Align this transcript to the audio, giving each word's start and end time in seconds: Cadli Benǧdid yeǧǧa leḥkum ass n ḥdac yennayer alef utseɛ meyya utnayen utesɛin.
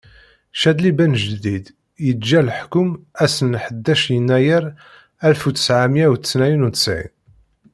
Cadli 0.59 0.91
Benǧdid 0.97 1.65
yeǧǧa 2.05 2.39
leḥkum 2.47 2.89
ass 3.23 3.35
n 3.51 3.53
ḥdac 3.63 4.01
yennayer 4.13 4.63
alef 5.25 5.41
utseɛ 5.49 5.85
meyya 5.91 6.07
utnayen 6.13 6.67
utesɛin. 6.67 7.13